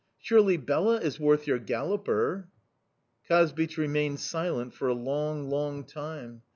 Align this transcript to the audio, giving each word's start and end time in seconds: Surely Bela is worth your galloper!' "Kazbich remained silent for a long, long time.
Surely 0.17 0.57
Bela 0.57 0.95
is 0.95 1.19
worth 1.19 1.45
your 1.45 1.59
galloper!' 1.59 2.49
"Kazbich 3.29 3.77
remained 3.77 4.19
silent 4.19 4.73
for 4.73 4.87
a 4.87 4.95
long, 4.95 5.47
long 5.51 5.83
time. 5.85 6.41